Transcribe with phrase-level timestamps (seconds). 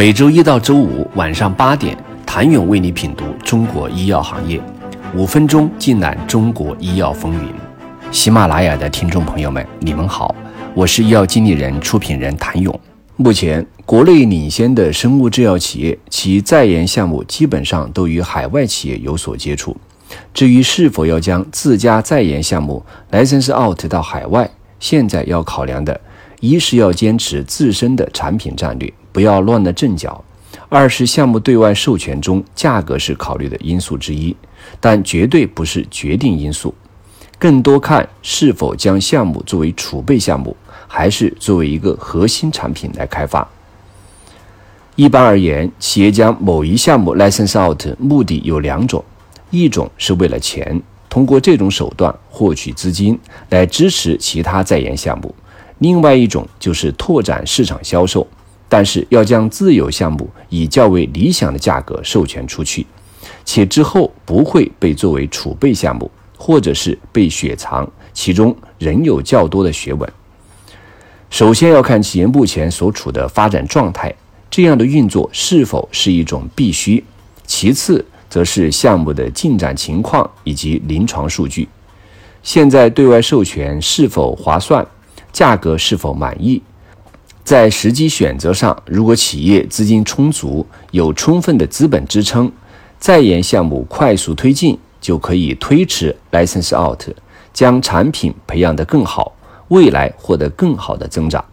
[0.00, 4.58] 每周一到周五晚上八点，谭勇为你品读中国医药行业，
[5.14, 7.52] 五分钟尽览中国医药风云。
[8.10, 10.34] 喜马拉雅的听众朋友们，你们好，
[10.72, 12.80] 我是医药经理人、出品人谭勇。
[13.16, 19.76] 目前，国内领先的生物制药企业，其在研项目基本上都与海外企业有所接触。
[20.32, 26.00] 至于是否要将自家在研项目 license out 到海外，现在要考量的，
[26.40, 30.22] 一是要坚持自身的产品战略，不要乱了阵脚；
[30.68, 34.34] 二是项目对外授权中，价格是考虑的因素之一，
[34.78, 36.74] 但绝对不是决定因素。
[37.38, 40.54] 更多看是否将项目作为储备项目，
[40.86, 43.48] 还是作为一个核心产品来开发。
[44.96, 49.02] 一般而言，企业将某一项目 license out 目的有两种。
[49.48, 55.34] 一种是为了钱，通过这种手段获取资金来支持其他在研项目；
[55.78, 58.26] 另外一种就是拓展市场销售，
[58.70, 62.86] 但是要将自有项目以较为理想的价格授权出去，
[63.44, 70.10] 且之后不会被作为储备项目，或者是被雪藏，其中仍有较多的学问。
[71.28, 74.14] 首先要看企业目前所处的发展状态，
[74.48, 77.02] 这样的运作是否是一种必须；
[77.46, 78.02] 其次。
[78.30, 81.68] 则是项目的进展情况以及临床数据，
[82.44, 84.86] 现在对外授权是否划算，
[85.32, 86.62] 价格是否满意？
[87.42, 92.50] 在时机选择上，如果企业资金充足，有充分的资本支撑，
[92.98, 97.02] 在研项目快速推进，就可以推迟 license out，
[97.52, 99.32] 将产品培养得更好，
[99.68, 101.44] 未来获得更好的增长。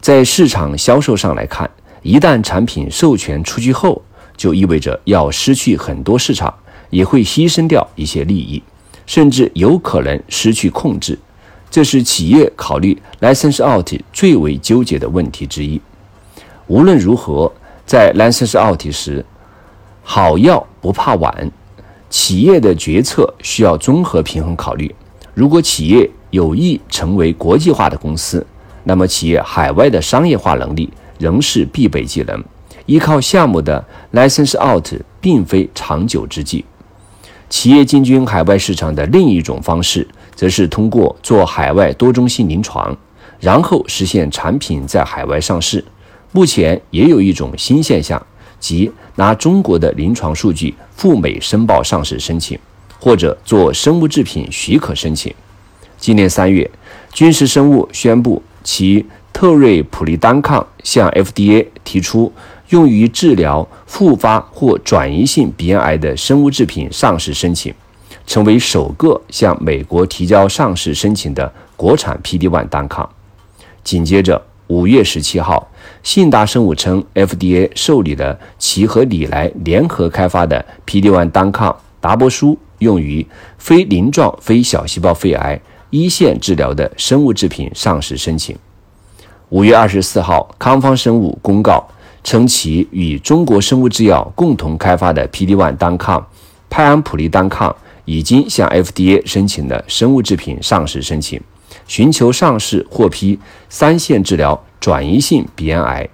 [0.00, 1.70] 在市场销售上来看，
[2.02, 4.02] 一旦产品授权出去后，
[4.36, 6.52] 就意味着要失去很多市场，
[6.90, 8.60] 也会牺牲掉一些利益，
[9.06, 11.16] 甚至有可能失去控制。
[11.72, 15.80] 这是企业考虑 license out 最为纠结的问题之一。
[16.66, 17.50] 无论如何，
[17.86, 19.24] 在 license out 时，
[20.02, 21.50] 好药不怕晚。
[22.10, 24.94] 企业的决策需要综合平衡考虑。
[25.32, 28.46] 如果企业有意成为国际化的公司，
[28.84, 32.44] 那么企业海外的商业化能力仍是必备技能。
[32.84, 33.82] 依靠项目的
[34.12, 34.86] license out
[35.22, 36.66] 并非长久之计。
[37.48, 42.96] 企业进军海外市场的另一种方式，则是通过做海外多中心临床，
[43.40, 45.84] 然后实现产品在海外上市。
[46.32, 48.24] 目前也有一种新现象，
[48.58, 52.58] 即拿中国的临床数据赴美申报上市申请，
[52.98, 55.34] 或者做生物制品许可申请。
[55.98, 56.70] 今年三月，
[57.12, 62.32] 军事生物宣布其特瑞普利单抗向 FDA 提出。
[62.68, 67.74] 用于治疗复发或转移性鼻咽癌的生物制品上市申请，
[68.26, 73.08] 成为首个向美国提交上市申请的国产 PD-1 单抗。
[73.84, 75.68] 紧接着，五月十七号，
[76.02, 83.26] 信达生物称 FDA 受理了其和礼来联合开发的 PD-1 单抗达波舒用于
[83.58, 88.56] 非鳞状非小细胞肺癌一线治疗的生物制品上市申请。
[89.48, 91.84] 五月二十四号，康方生物公告。
[92.24, 96.24] 称其与中国生物制药共同开发的 PD-1 单抗
[96.70, 97.74] 派安普利单抗
[98.04, 101.40] 已经向 FDA 申请了生物制品上市申请，
[101.86, 106.08] 寻求上市获批三线治疗转移性鼻咽癌。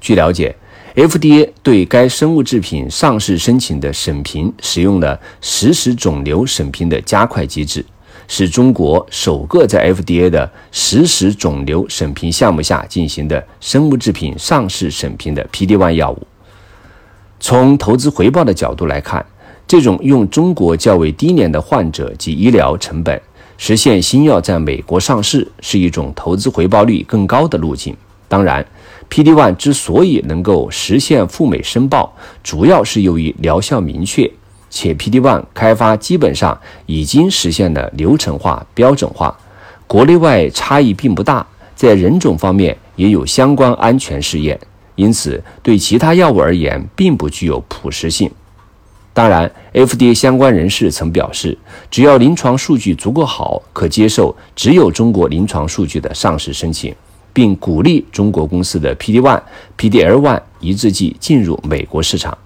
[0.00, 0.54] 据了解
[0.94, 7.84] ，FDA 对该生物制品上市申请的审评使用了实时肿瘤审评的加快机制。
[8.26, 16.26] 是中国首个在 FDA 的实时肿瘤审评项目下进行的生物制品上市审评的 PD-1 药物。
[17.38, 19.24] 从投资回报的角度来看，
[19.66, 23.20] 这种用中国较为低廉的患者及医疗成本
[23.56, 27.96] 实现新药在美国上市，是一种投资回报率更高的路径。
[28.28, 28.66] 当然
[29.08, 34.30] ，PD-1 之所以能够实现赴美申报，主要是由于疗效明确。
[34.70, 39.36] 且 PD-1 开发基本上已经实现了流程化、标准化，
[39.86, 41.46] 国内外差异并不大，
[41.76, 44.58] 在人种方面也有相关安全试验，
[44.96, 48.28] 因此对其他药物而言并不具有普适性。
[49.14, 51.56] 当然，FDA 相关人士曾表示，
[51.88, 56.92] 只要临床数据足够好，可接受只有中国临床数据的上市申请，
[57.32, 59.40] 并鼓励中国公司的 PD-1、
[59.78, 62.36] PD-L1 抑制剂进入美国市场。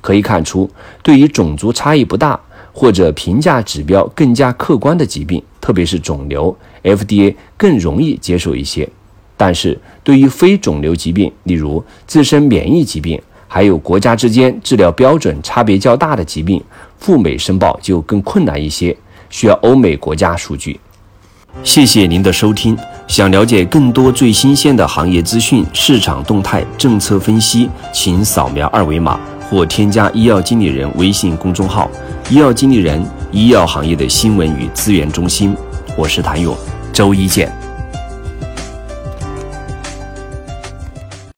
[0.00, 0.68] 可以看出，
[1.00, 2.38] 对于种族差异不大
[2.72, 8.88] 或者评价指标更加客观的疾病，特别是肿瘤，FDA 更容易接受一些。
[9.36, 16.62] 但是对于非肿瘤疾病，例如自身免疫疾病，还有国家之间治疗标准差别较大的疾病，
[16.98, 18.96] 赴美申报就更困难一些，
[19.30, 20.78] 需要欧美国家数据。
[21.62, 22.76] 谢谢您的收听。
[23.08, 29.18] 想了解更多最新鲜的行业资讯、市场动态、政策分析，请扫描二维码
[29.48, 31.88] 或添加医药经理人微信公众号
[32.28, 35.56] “医药经理人”医药行业的新闻与资源中心。
[35.96, 36.54] 我是谭勇，
[36.92, 37.45] 周一见。